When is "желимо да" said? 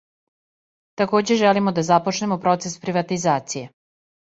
1.43-1.85